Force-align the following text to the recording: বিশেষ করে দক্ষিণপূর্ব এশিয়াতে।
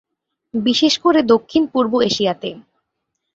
বিশেষ 0.53 0.93
করে 0.97 1.19
দক্ষিণপূর্ব 1.33 1.93
এশিয়াতে। 2.01 2.49